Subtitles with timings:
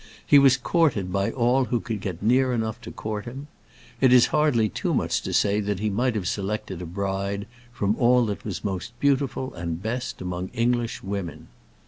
[0.25, 3.49] He was courted by all who could get near enough to court him.
[4.01, 7.95] It is hardly too much to say that he might have selected a bride from
[7.97, 11.49] all that was most beautiful and best among English women.